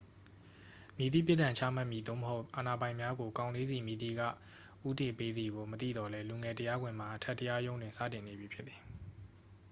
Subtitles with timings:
[0.97, 4.21] မည်သည့် ပြစ်ဒဏ်ချမှတ်မည် သို့မဟုတ် အာဏာပိုင်များကို ကောင်လေးဆီ မည်သည်က
[4.87, 8.79] ဦးတည်ပေးသည်ကို မသိသော်လည်း လူငယ် တရားခွင်မှာ အထက်တရားရုံးတွင် စတင်နေပြီဖြစ်သည်